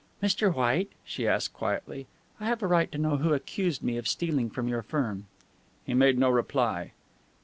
"Mr. 0.23 0.51
White," 0.55 0.89
she 1.03 1.27
asked 1.27 1.53
quietly, 1.53 2.07
"I 2.39 2.45
have 2.47 2.63
a 2.63 2.65
right 2.67 2.91
to 2.91 2.97
know 2.97 3.17
who 3.17 3.33
accused 3.35 3.83
me 3.83 3.97
of 3.97 4.07
stealing 4.07 4.49
from 4.49 4.67
your 4.67 4.81
firm." 4.81 5.27
He 5.85 5.93
made 5.93 6.17
no 6.17 6.31
reply. 6.31 6.93